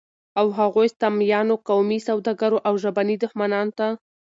او 0.39 0.47
هغو 0.57 0.81
ستمیانو، 0.93 1.55
قومي 1.69 1.99
سوداګرو 2.09 2.57
او 2.67 2.73
ژبني 2.83 3.15
دښمنانو 3.23 3.75
ته 3.79 3.87